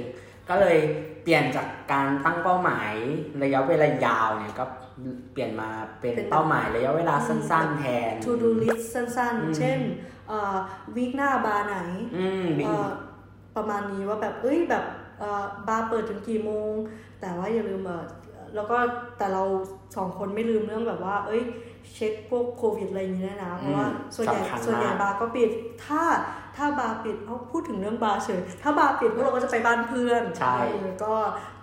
[0.48, 0.78] ก็เลย
[1.22, 2.92] เปลี่ยนจากการตั้งเป้าหมาย
[3.42, 4.64] ระยะเวลายาวเนี่ยก็
[5.32, 5.68] เปลี่ยนมา
[6.00, 10.11] เป็นเป็นเป้าหมายระยะเวลาอืมสั้นๆแทน to do list สั้นอืมๆเช่นเอ่อ
[10.96, 11.78] วีคหน้าบาร์ไหน
[12.16, 12.88] อืมเอ่อ
[13.56, 14.84] ประมาณนี้ว่าแบบเอ้ยแบบ
[15.18, 16.72] เอ่อบาร์เปิดถึงกี่โมง
[17.20, 18.04] แต่ว่าอย่าลืมเออ
[18.54, 18.76] แล้วก็
[19.18, 19.42] แต่เรา
[19.96, 21.42] สองคนไม่ลืมเรื่องแบบว่า เอ้ย
[21.94, 25.48] เช็คพวกโควิดอะไรอย่างนี้ด้วยนะเพราะว่าส่วนใหญ่สำคัญส่วนใหญ่มากบาร์ก็ปิด
[25.86, 26.02] ถ้า
[26.56, 31.14] ถ้าบาร์ปิดเอาพูดถึงเรื่องบาร์เฉยถ้าบาร์ปิดพวกเราก็จะไปบ้านเพื่อนใช่เออก็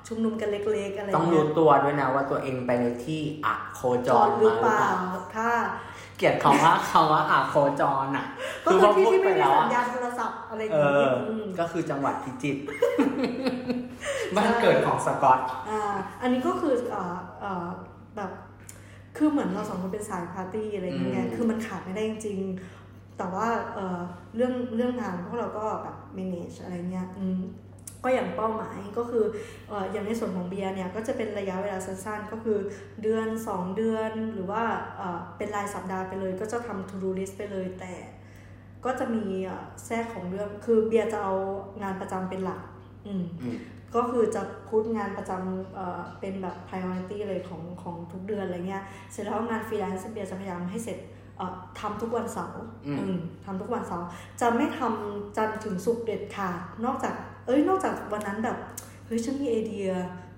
[0.07, 5.49] ชุมนุมกันเล็กๆอะไรต้องเงี้รู้ยตัวด้วยนะว่าตัวเองไปในที่อะโคจจอรดหมารือหรือเปเปล่าล่าถ้า
[6.19, 8.25] เกลียดคำว่าคำว่าอะโคจรอะ
[8.65, 12.61] ก็คือที่ที่ไม่มีแล้วสัญอะญาณโทรศัพท์อะไรอย่างเองี้อมก็คือจังหวัดพิจิตร
[14.35, 15.81] บ้านเกิดของสกอตอ่า
[16.21, 17.67] อันนี้ก็คือเอ่อเอ่อ
[18.15, 18.31] แบบ
[19.17, 23.99] คือเหมือนเราสองคนเป็นสายปาร์ตี้อะไรอย่างเงี้ยอืมคือมันขาดไม่ได้จริงๆแต่ว่าเอ่อ
[24.35, 27.39] เรื่องเรื่องงานพวกเราก็แบบ manage อะไรเงี้ยอืม
[28.03, 29.25] ก็อย่างเป้าหมายก็คือ
[29.69, 32.59] เอ่ออย่างในส่วนของเบียร์เนี่ยก็จะเป็นระยะเวลาสั้นๆ ก็คือ
[33.01, 34.63] เดือน 2 เดือนหรือว่า
[34.97, 37.93] เอ่อเป็นรายสัปดาห์ไปเลย ก็จะทำ to do list ไปเลยแต่
[38.85, 41.35] ก็จะมีเอ่อแทรกของเรื่อง คือเบียร์จะเอา
[41.81, 42.61] งานประจำเป็นหลัก
[43.07, 43.57] อืมอืม
[43.95, 50.99] ก็คือจะพุทงานประจำเอ่อเป็นแบบ priority เลยของของทุกเดือนอะไรเงี้ย เสร็จแล้วงานฟรีแลนซ์เบียร์จะพยายามให้เสร็จ
[51.37, 54.05] เอ่อทำทุกวันเสาร์อืมอืมทำทุกวันเสาร์
[54.41, 58.57] จะไม่ทำจันทร์ถึงศุกร์เด็ดขาด นอกจากเอ้ยนอกจากวันนั้นแบบ
[59.05, 59.89] เฮ้ยฉันมีไอเดีย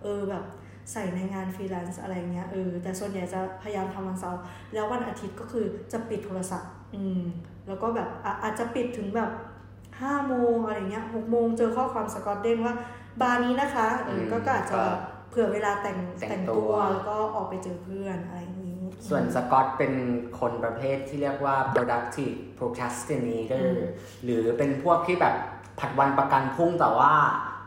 [0.03, 0.43] เออแบบ
[0.91, 4.41] ใส่ในงานฟรีแลนซ์อะไรเงี้ยเออแต่ส่วนใหญ่จะพยายามทำวันเสาร์
[4.73, 7.21] แล้ววันอาทิตย์ก็คือจะปิดโทรศัพท์ อืม
[7.67, 9.31] แล้วก็แบบอะอาจจะปิดถึงแบบ
[10.01, 12.75] ห้าโมงอะไรเงี้ยหกโมงเจอข้อความสกอตเด้งว่า
[13.21, 19.93] บาร์นี้นะคะเออก็ก็อาจจะแบบเผื่อเวลาแต่งแต่งแต่งตัตัววแล้วก็ออกไปเจอเพื่อนอะไรอย่างนี้ ส่วนสกอตเป็น
[20.39, 23.81] คนประเภทที่เรียกว่า productive procrastinator อืม
[24.23, 25.35] หรือเป็นพวกที่แบบ
[25.81, 27.13] ผัดวันประกันพรุ่งแต่ว่า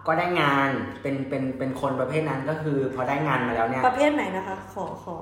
[0.06, 0.70] ก็ได้งาน
[1.02, 5.16] เป็นเป็นเป็นคนประเภทนั้นก็คือพอได้งานมาแล้วเนี่ย ประเภทไหนนะคะ ขอขอ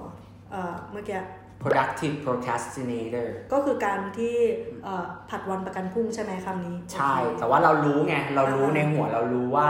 [0.51, 1.21] เอ่อเมื่อกี้
[1.63, 4.37] productive procrastinator ก็คือการที่
[4.85, 9.69] เอ่อผัดวันประกันพรุ่งใช่ไหมคำนี้ ใช่โอเคแต่ว่าเรารู้ไง เรารู้อ่าในหัวเรารู้ว่า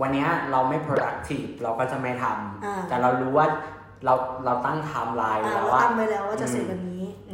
[0.00, 3.46] วันเนี้ยเราไม่ productive เราก็จะไม่ทอ่าำแต่เรารู้ว่า
[4.04, 6.87] เราเราตั้งไทม์ไลน์ไว้อ่าแล้วเราว่าตั้งไว้แล้วว่าจะเสร็จอืมวันนี้อืม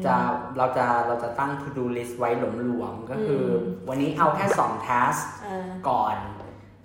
[0.06, 0.16] จะ
[0.56, 6.16] เราจะเราจะตั้ง to do list ไว้หลวมๆก็คืออมวันนี้เอาแค่2 task เออก่อน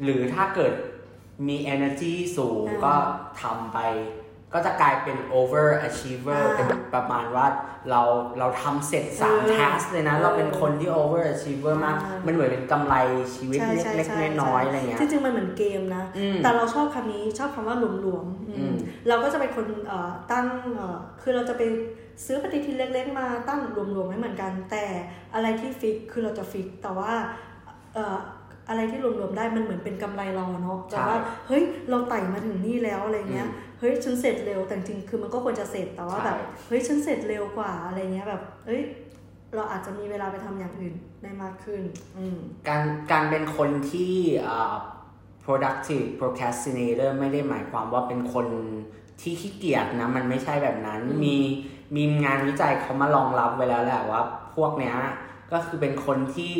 [0.03, 0.73] หรือถ้าเกิด
[1.47, 2.93] มี energy สูงอ่าก็
[3.41, 3.79] ทำไป
[4.53, 7.45] ก็จะกลายเป็น over achiever อ่าเป็นประมาณว่า
[7.89, 8.01] เรา
[8.39, 12.95] เราทำเสร็จเออ3 task เลยนะเออเราเป็นคนที่ over achiever มากอ่ามัมันเหมือนเป็นกำไร
[13.35, 18.75] ชีวิตใช่ใช่เล็กใช่ๆน้อยๆอะไรเงี้ยจริงๆมันเหมือนเกมนะอืมแต่เราชอบคำนี้ชอบคำว่าหลวมๆอืมอืม
[19.07, 21.61] เราก็จะเป็นคนเอ่อตั้งเอ่อคือเราจะไป
[22.25, 23.59] ซื้อปฏิทินเล็กๆมาตั้ง
[23.95, 24.85] รวมๆไม่เหมือนกัน แต่
[25.33, 27.11] อะไรที่ฟิกคือเราจะฟิก แต่ว่า
[27.93, 28.17] เอ่อ
[28.69, 33.47] อะไรที่รวมๆได้มันเหมือนเป็นกำไรเราอะเนาะแต่ว่าเฮ้ยเราไต่มาถึงนี่แล้วอะไรเงี้ย
[33.79, 38.81] เฮ้ยฉันเสร็จเร็วแต่จริงๆคือมันก็ควรจะเสร็จแต่ว่าแบบใช่เฮ้ยฉันเสร็จเร็วกว่าอะไรเงี้ยแบบเฮ้ย
[39.55, 41.81] เราอาจจะมีเวลาไปทำอย่างอื่นได้มากขึ้น
[42.17, 44.13] อืมการการเป็นคนที่
[44.47, 44.75] อ่า
[45.45, 48.47] productive procrastinator ไม่ได้หมายความว่าเป็นคน
[49.21, 51.45] ที่ขี้เกียจนะมันไม่ใช่แบบนั้นอืม
[51.95, 54.21] มีมีงานวิจัยเขามารองรับไว้แล้วแหละว่า
[54.55, 54.95] พวกเนี้ย
[55.51, 56.55] ก็คือเป็นคนที่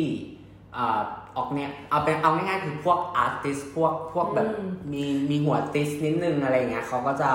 [0.76, 1.00] อ่า
[1.36, 7.30] ออกเนี่ยเอาเป็นเอาง่ายๆคือพวก artist พวกพวกแบบอืมมีมีหัวติสนิดนึงอะไรเงี้ยเขาก็จะ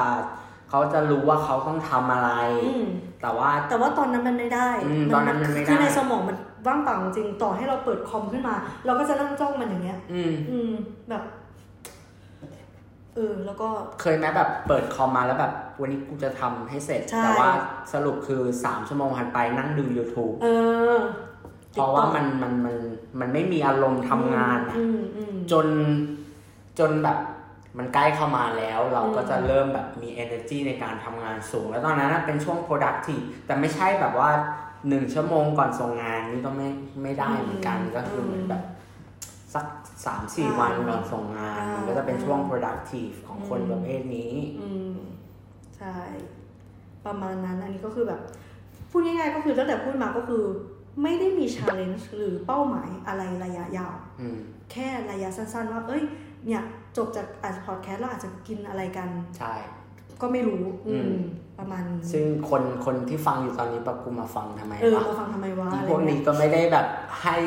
[0.70, 2.32] เขาจะรู้ว่าเขาต้องทำอะไร
[2.66, 2.86] อืม
[3.22, 8.56] แต่ว่าแต่ว่าตอนนั้นมันไม่ได้อืมตอนนั้นมันไม่ได้คือในสมองมันว่างเปล่าจริงๆต่อให้เราเปิดคอมขึ้นมา
[8.86, 10.72] เราก็จะนั่งจ้องมันอย่างเงี้ย อืมอืม
[11.10, 11.24] แบบ
[13.16, 13.68] เออแล้วก็
[14.02, 17.50] เคยไหมแบบเปิดคอมมาแล้วแบบ วันนี้กูจะทำให้เสร็จใช่แต่ว่า
[17.94, 20.48] สรุปคือ3ชั่วโมงผ่านไปนั่งดู YouTube เอ
[20.96, 20.98] อ
[21.72, 22.78] เพราะว่ามันมันมัน
[23.20, 25.68] มันไม่มีอารมณ์ทำงานอะอืมอืมจน
[26.80, 27.18] จนแบบ
[27.78, 34.30] มันใกล้เข้ามาแล้วเราก็อืมจะเริ่มแบบมี energy ในการทำงานสูง แล้วตอนนั้นนะเป็นช่วง productive แต่ไม่ใช่แบบว่า
[34.90, 36.70] หนึ่งชั่วโมงก่อนส่งงานนี่ก็ไม่
[37.04, 38.64] ไม่ได้เหมือนกันก็คือเหมือนแบบ
[39.56, 39.68] สัก
[40.06, 44.96] สามสี่วันก่อนส่งงาน มันก็จะเป็นช่วง productive ของคนประเภทนี้อืม
[45.78, 45.98] ใช่
[47.06, 48.22] ประมาณนั้นอันนี้ก็คือแบบ
[48.90, 50.44] พูดง่ายๆก็คือตั้งแต่พูดมาก็คือ
[51.04, 54.40] ไม่ได้มี challenge หรือเป้าหมายอะไรระยะยาวอืม
[54.72, 56.04] แค่ระยะสั้นๆ ว่า เอ้ย
[56.46, 56.64] เนี่ย
[56.98, 59.54] จบจากอ่านพอดแคสต์แล้วอาจจะกินอะไรกัน ใช่
[60.22, 61.16] ก็ไม่รู้ อือืมม
[61.60, 66.88] ประมาณนี้ซึ่งคนคนที่ฟังอยู่ตอนนี้ปะกูมาฟังทำไมเออวะมาฟังทำไมวะอีอะไรพวกเงี้นี้ยก็ไม่ได้แบบ
[67.22, 67.38] ให้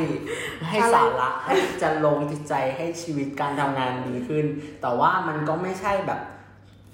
[0.69, 4.45] ให้อะไรสาระให้จะลงจิตใจให้ชีวิตการทำงานดีขึ้น
[4.81, 6.21] แต่ว่ามันก็ไม่ใช่แบบ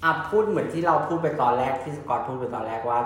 [0.03, 2.99] อะพูดเหมือนที่เราพูดไปตอนแรกที่สกอตพูดไปตอนแรกว่า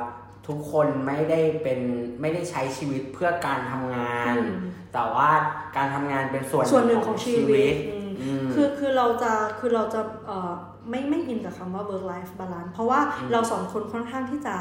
[0.47, 1.79] ทุกคนไม่ได้เป็น
[2.21, 4.49] ไม่ได้ใช้ชีวิตเพื่อการทำงานอืม
[4.93, 5.29] แต่ว่า
[5.77, 10.51] การทำงานเป็นส่วนส่วนหนึ่งของชีวิตอืมอืมคือคือเราจะคือเราจะเอ่อ
[10.89, 14.55] ไม่ไม่อินกับคำว่า work life balance เพราะว่าอืมเราสองคนค่อนข้างที่จะ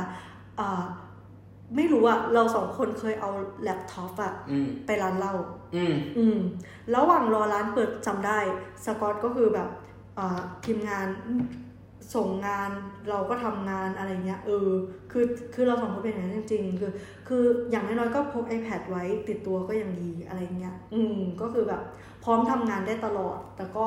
[0.56, 0.84] เอ่อ
[1.76, 3.30] ไม่รู้อะเราสองคนเคยเอา
[3.62, 5.34] แล็ปท็อปอะอืมไปร้านเหล้า
[5.76, 6.38] อืมอืม
[6.94, 8.38] ระหว่างรอร้านเปิดจำได้
[8.84, 9.68] สกอตก็คือแบบ
[10.16, 11.08] เอ่อทีมงาน
[12.14, 12.70] ส่งงาน
[13.10, 14.68] เราก็ทำงานอะไรเงี้ยเออ
[15.12, 16.92] คือคือเราสองคนเป็นอย่างนั้นจริงๆคือ
[17.28, 21.82] คืออย่างน้อยๆก็พก iPad ไว้ติดตัวก็ยังดีอะไรเงี้ยอืมก็คือแบบ
[22.24, 23.86] พร้อมทำงานได้ตลอด แต่ก็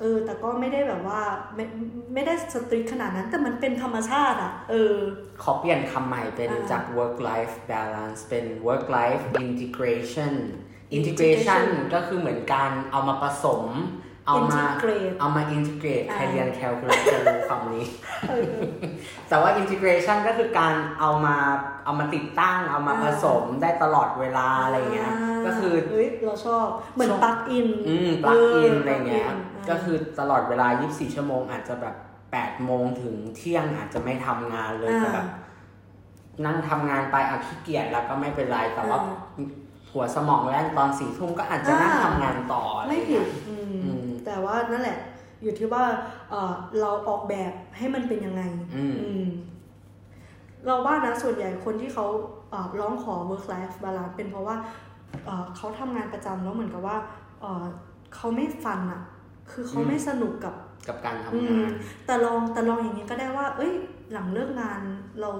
[0.00, 1.20] เออ แต่ก็ไม่ได้แบบว่า
[1.54, 1.64] ไม่
[2.14, 4.96] ไม่ได้สตรีทขนาดนั้นแต่มันเป็นธรรมชาติอะเออ
[5.42, 10.34] ขอเปลี่ยนคำใหม่เป็นอ่าจาก work life balance เป็น work life integration
[10.98, 13.64] Integration integration ก็คือเหมือนการเอามาผสม
[14.28, 17.86] เอามา integrate เอามา integrate ใครอ่าเรียนแคลคูลัสจะรู้คำนี้
[18.30, 18.52] เออ
[19.28, 21.36] แต่ว่า integration ก็คือการเอามา
[21.84, 25.12] เอามาติดตั้ง เอามาอ่าผสมได้ตลอดเวลาอะไรเงี้ย
[25.46, 31.94] ก็คือ เฮ้ย เราชอบ เหมือนช่วงปลั๊กอิน อืม plug in อะไรเงี้ย plug in ก็คือตลอดเวลา 24 ชั่วโมง อาจจะแบบ
[32.30, 35.28] 8โมงถึงเที่ยงอาจจะไม่ทำงานเลยอ่าแต่แบบ
[36.46, 39.48] นั่งทำงานไปเอาขี้เกียจแล้วก็ไม่เป็นไร แต่ว่าอ่า
[39.90, 44.98] หัวสมองแล่นตอนสี่ทุ่มก็อาจจะนั่งอ่าทำงานต่ออะไรไม่ผิเงี้ดยอืมอืมแต่ว่านั่นแหละ
[45.42, 45.84] อยู่ที่ว่า
[46.30, 48.42] เออเราออกแบบให้มันเป็นยังไง
[48.76, 49.26] อืมอืม
[50.66, 52.06] เราว่านะส่วนใหญ่คนที่เขา
[52.50, 54.56] เอ่อร้องขอ work life balance เป็นเพราะว่า
[55.26, 56.96] เอ่อเขาทำงานประจำแล้วเหมือนกับว่า
[57.40, 57.64] เอ่อ
[58.14, 59.00] เขาไม่ฟันอะ
[59.50, 60.54] คือเขาไม่สนุกกับ
[60.88, 61.72] กับการอืทำงามน
[62.06, 63.72] แต่ลองแต่ลองอย่างนี้ก็ได้ว่า เอ้ย
[64.12, 64.82] หลังเลิกงาน
[65.20, 65.30] เรา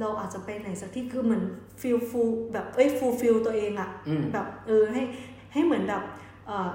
[0.00, 1.42] เราอาจจะไปไหนสักที่คือเหมือน
[1.80, 5.02] ฟิลฟูแบบเอ้ย fulfill ตัวเองอะอืมแบบเออให้
[5.52, 6.02] ให้เหมือนแบบ
[6.46, 6.70] เอ่อ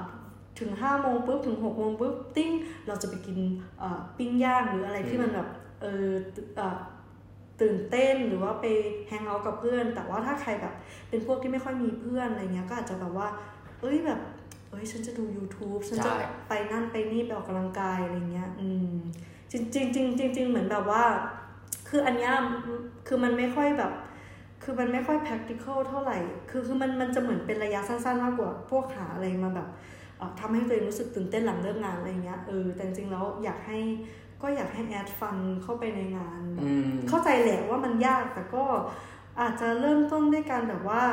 [0.60, 2.52] ถึงห้าโมงปุ๊บถึงหกโมงปุ๊บติ้ง
[2.88, 3.38] เราจะไปกิน
[3.80, 5.48] เอ่อปิ้งย่างหรืออะไรที่มันแบบ
[5.82, 6.10] เออ
[6.58, 6.78] เอ่อ
[7.62, 8.66] ตื่นเต้นหรือว่าไป
[9.08, 10.74] hangout กับเพื่อน แต่ว่าถ้าใครแบบ
[11.10, 13.28] เป็นพวกที่ไม่ค่อยมีเพื่อนอะไรเงี้ยก็อาจจะแบบว่า
[13.82, 14.20] เอ้ยแบบ
[14.76, 18.94] เอ้ยฉันจะดู YouTube ฉันจะใช่ไปนั่นไปนี่ไปออกกำลังกายอะไรเงี้ย อืม
[19.52, 21.04] จริงจริงจริงจริงจริงเหมือนแบบว่า
[21.90, 22.34] คืออันเนี้ย
[23.08, 23.92] คือมันไม่ค่อยแบบ
[24.64, 26.18] คือมันไม่ค่อย practical เท่าไหร่
[26.50, 29.68] คือคือมันมันจะเหมือนเป็นระยะสั้นๆ มากกว่า พวกหาอะไรมาแบบ
[30.18, 33.80] เอ่อทำให้ตัวเองรู้สึกตื่นเต้นหลังเลิกงานอะไรเงี้ยเออแต่จริงๆแล้วอยากให้
[34.42, 38.64] ก็ก็อยากให้แอดฟันเข้าไปในงานอืมเข้าใจแหละว่ามันยากแต่ก็
[39.42, 41.04] อาจจะเริ่มต้นด้วยการแบบว่า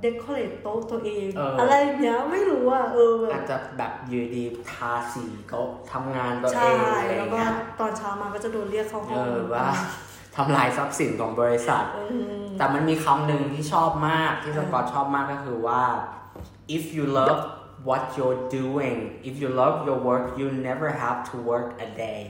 [0.00, 7.50] เดคอเรทโต๊ะตัวเองเออออะไรอย่างเงี้ยไม่รู้อะเออแบอาบจจะแบบอยืดีทาสีโต๊ะทำงานตัวเอใช่งอะไรอแล้วย่างก็เงี้ย
[7.80, 9.66] ตอนเช้ามาก็จะโดนเรียกเข้าห้เอองอว่า
[10.36, 12.04] ทำลายทรัพย์สินของบริษัทอื
[12.40, 15.82] มแต่มันมีคำหนึ่งที่ชอบมากที่สกอตชอบมากก็คือว่า
[16.76, 17.40] if you love
[17.88, 18.98] what you're doing
[19.28, 22.22] if you love your work you never have to work a day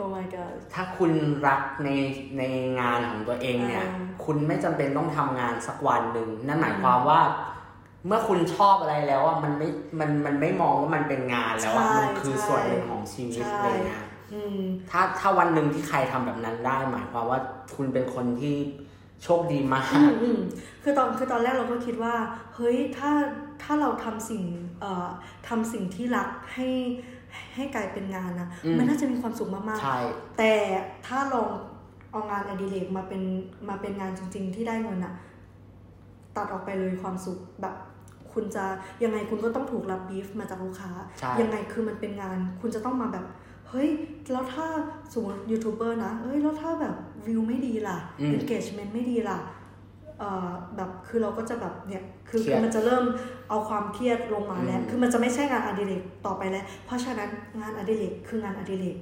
[0.00, 1.12] oh my god ถ้าคุณ
[1.46, 1.88] รักใน
[2.38, 2.42] ใน
[2.80, 7.20] งานของตัวเองเนี่ยอ่าคุณไม่จำเป็นต้องทำงานสักวันหนึ่งนั่นหมายความว่า
[8.06, 17.40] เมื่อคุณชอบอะไรแล้วอะมันไม่มันมันไม่มองว่ามันเป็นงานแล้วอะใช่มันคือใช่ส่วนหนึ่งของชีวิตใช่เลยนะอืมถ้าถ้าวันหนึ่งที่ใครทำแบบนั้นได้ หมายความว่า
[17.76, 18.56] คุณเป็นคนที่
[19.24, 20.38] โชคดีมากอืมอืม
[20.82, 22.14] คือตอนคือตอนแรกเราก็คิดว่า
[22.54, 23.10] เฮ้ยถ้า
[23.62, 24.42] ถ้าเราทำสิ่ง
[24.80, 25.06] เอ่อ
[25.48, 26.68] ทำสิ่งที่รักให้
[27.54, 30.52] ให้กลายเป็นงานนะอืมมันน่าจะมีความสุขมากใช่ๆแต่
[31.06, 31.50] ถ้าลอง
[32.10, 33.22] เอางานอดิเรกมาเป็น
[33.68, 35.14] มาเป็นงานจริง ๆ ที่ได้เงินอะ
[36.36, 37.74] ตัดออกไปเลยความสุขแบบ
[38.32, 38.64] คุณจะ
[39.04, 43.24] ยังไงคุณก็ต้องถูกรับบีฟมาจากลูกค้าใช่ยังไงคือมันเป็นงาน คุณจะต้องมาแบบ
[43.70, 43.88] เฮ้ย
[44.32, 44.66] แล้วถ้า
[45.12, 46.94] สมมติยูทูบเบอร์นะเฮ้ยแล้วถ้าแบบ
[47.26, 49.65] วิวไม่ดีล่ะอืม engagement ไม่ดีล่ะเอ่อ
[50.76, 53.04] แบบคือเราก็จะแบบเนี่ยคือเครีคืยอดมันจะเริ่ม
[53.48, 57.28] เอาความเครียดลงมาแล้วอืมคือมันจะไม่ใช่งานอดิเรกต่อไปแล้ว เพราะฉะนั้น
[57.60, 58.96] งานอดิเรกคืองานอดิเรก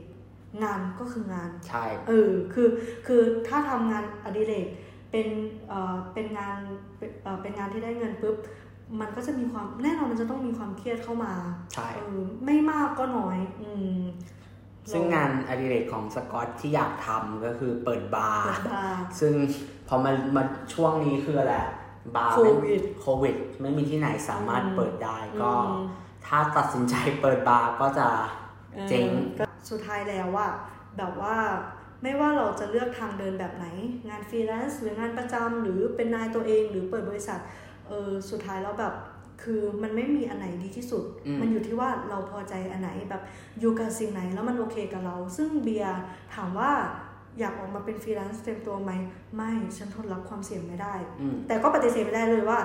[0.64, 2.68] งานก็คืองานใช่เออคือ
[3.06, 4.66] คือถ้าทำงานอดิเรก
[5.10, 5.28] เป็น
[5.68, 6.56] เอ่อเป็นงาน
[6.98, 8.36] เป็นเอ่อเป็นงานที่ได้เงินปุ๊บ
[9.00, 11.34] มันก็จะมีความแน่นอนมันจะต้องมีความเครียดเข้ามา
[11.74, 14.00] ใช่เออไม่มากก็น้อย อืม
[14.92, 19.34] ซึ่งงานอดิเรกของสกอตที่อยากทำก็คือเปิดบาร์เปิดบาร์ซึ่ง
[19.73, 20.42] พ อมันมา
[20.74, 21.54] ช่วงนี้คืออะไร
[22.16, 25.84] บาร์โควิดไม่โควิด ไม่มีที่ไหนสามารถอืมเปิดได้ก็อืม
[26.26, 28.08] ถ้าตัดสินใจเปิดบาร์ก็จะ
[28.88, 30.48] เจ๊งออก็สุดท้ายแล้วว่า
[30.98, 31.36] แบบว่า
[32.02, 33.66] ไม่ว่าเราจะเลือกทางเดินแบบไหน
[34.08, 37.40] งานฟรีแลนซ์หรืองานประจำหรือเป็นนายตัวเองหรือเปิดบริษัท
[37.88, 38.94] เออสุดท้ายแล้วแบบ
[39.42, 43.22] คือมันไม่มีอันไหนดีที่สุดอืมมันอยู่ที่ว่าเราพอใจอันไหนแบบ
[43.60, 46.00] อยู่กับสิ่งไหนแล้วมันโอเคกับเรา ซึ่งเบียร์
[46.34, 46.72] ถามว่า
[47.40, 48.92] อยากออกมาเป็นฟรีแลนซ์เต็มตัวไหม
[49.36, 52.58] ไม่ฉันทนรับความเสี่ยงไม่ได้อืมแต่ก็ปฏิเสธไม่ได้เลยว่า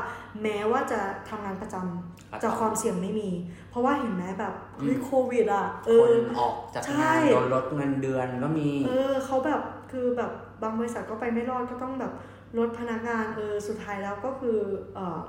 [0.43, 3.29] แม้ว่าจะทำงานประจำประจำจะความเสี่ยงไม่มี
[3.69, 12.13] เพราะว่าเห็นไหมแบบเฮ้ยอืมโควิดอะเอคนอออกจากใช่งานโดนลดเงินเดือนก็มี เออเขาแบบคือแบบบางบริษัทก็ไปไม่รอดก็ต้องแบบ
[12.57, 14.57] ลดพนักงานเออสุดท้ายแล้วก็คือ
[14.95, 15.19] เออ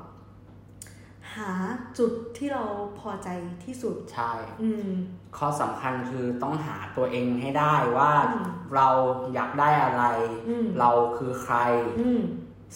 [1.37, 1.51] หา
[1.99, 2.63] จุดที่เรา
[3.01, 3.29] พอใจ
[3.65, 4.89] ที่สุด ใช่อืม
[5.37, 8.89] ข้อสำคัญคือต้องหาตัวเองให้ได้ว่าอืมเรา
[9.35, 10.05] อยากได้อะไร
[10.49, 11.57] อืมเราคือใคร
[12.01, 12.23] อืม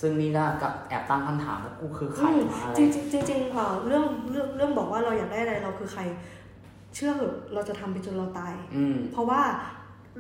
[0.01, 6.03] ซึ่งนี่ก็กับแอบตั้งคำถามว่ากูคือใครอืมวะอะไรจริงจริงจริงๆเออเรื่องเรื่องเรื่องบอกว่าเราอยากได้อะไรเราคือใคร
[6.95, 9.43] เชื่อเหอะเราจะทำไปจนเราตายอืมเพราะว่า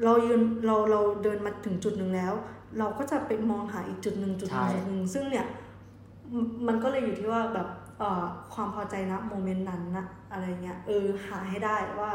[0.04, 2.32] เรายืนเราเราเดินมาถึงจุดหนึ่งแล้ว
[2.78, 5.46] เราก็จะไปมองหาอีกจุดหนึ่งจุดหนึ่งใช่จุดหนึ่งซึ่งเนี่ย
[6.42, 7.83] มมันก็เลยอยู่ที่ว่าแบบเอ่อ
[8.54, 12.12] ความพอใจนะโมเมนต์นั้นนะอะไรเงี้ยเออหาให้ได้ว่า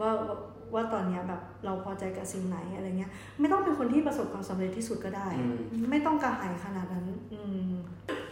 [0.00, 0.36] ว่าว่า
[0.74, 3.10] ว่าตอนเนี้ยแบบเราพอใจกับสิ่งไหนอะไรเงี้ย
[3.40, 5.56] ไม่ต้องเป็นคนที่ประสบความสำเร็จที่สุดก็ได้อืม
[5.90, 7.70] ไม่ต้องกระหายขนาดนั้น อืม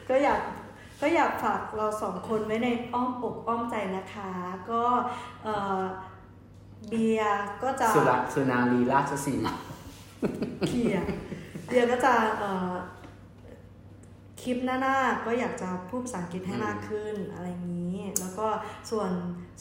[0.08, 0.40] ก็อยาก
[1.02, 4.30] ก็อยากฝากเราสองคนไว้ในอ้อมอกอ้อมใจนะคะ
[4.70, 4.82] ก็
[5.44, 5.82] เอ่อ
[6.88, 9.54] เบียร์ก็จะสุรักสุนารีราชสีมา
[10.70, 11.06] เบียร์
[11.66, 12.72] เบียร์ก็จะเอ่อ
[14.42, 18.46] คลิปหน้าๆก็อยากจะพูดภาษาอังกฤษให้มากขึ้นอะไรอย่างนี้ แล้วก็
[18.90, 19.10] ส่วน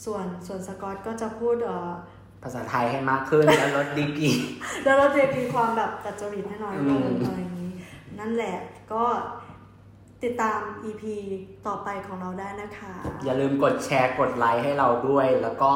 [0.05, 1.91] ส่วนส่วนสกอตก็จะพูดเอ่อ
[2.43, 4.29] ภาษาไทยให้มากขึ้นแล้วลดดีกรี
[4.83, 7.71] แล้วเราจะมีความแบบตัดจริตให้น้อยลงอืมอะไรอย่างนี้
[8.19, 8.57] นั่นแหละ
[8.93, 9.03] ก็
[10.23, 10.59] ติดตาม
[10.89, 11.03] EP
[11.67, 12.93] ต่อไปของเราได้นะคะ
[13.25, 15.73] อย่าลืมกดแชร์กดไลค์ให้เราด้วย แล้วก็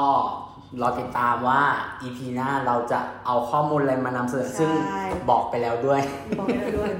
[0.81, 1.61] รอติดตามว่า
[2.03, 4.71] EP หน้าเราจะเอาข้อมูลอะไรมานำเสนอใช่ซึ่ง
[5.29, 6.01] บอกไปแล้วด้วย
[6.39, 6.91] บอกไปแล้วด้วย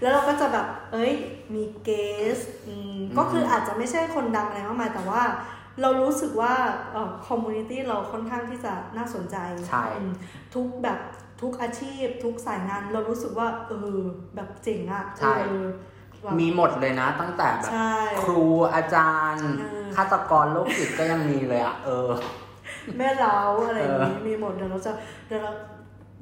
[0.00, 1.12] แล้วเราก็จะแบบ เอ้ย
[1.54, 1.90] มีเก
[2.36, 5.22] สอืมก็คืออาจจะไม่ใช่คนดังอะไรมากมายแต่ว่า
[5.80, 6.54] เรารู้สึกว่า
[7.26, 9.36] คอมมูนิตี้เราค่อนข้างที่จะน่าสนใจ
[9.68, 10.12] ใช่อืม
[10.54, 10.98] ทุกแบบ
[11.40, 13.96] ทุกอาชีพ ทุกสายงานเรารู้สึกว่าเออ
[14.34, 15.66] แบบเจ๋งอะใช่เออ
[16.22, 18.42] แบบมีหมดเลยนะ ตั้งแต่แบบใช่ครู
[18.74, 22.08] อาจารย์เออฆาตกรโรคจิตก็ยังมีเลยอะเออ
[22.98, 24.92] แม่เล้าอะไรอย่างนี้เออมีหมดเดี๋ยวเราจะ
[25.26, 25.52] เดี๋ยวเรา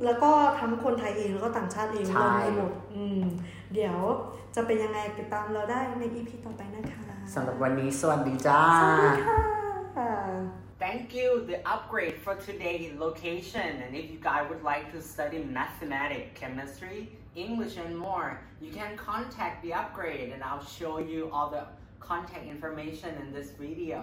[0.05, 0.31] แล้วก็
[0.61, 3.23] ทั้งคนไทยเองแล้วก็ต่างชาติเองใช่เรามีหมดอืม
[3.75, 3.99] เดี๋ยว
[4.55, 7.03] จะเป็นยังไงติดตามเราได้ใน EP ต่อไปนะคะ
[7.35, 9.41] สำหรับวันนี้สวัสดีจ้า สวัสดีค่ะ
[10.79, 13.81] Thank you, the upgrade for today in location.
[13.83, 16.99] And if you guys would like to study mathematics, chemistry,
[17.35, 21.65] English, and more, you can contact the upgrade and I'll show you all the
[21.99, 24.01] contact information in this video.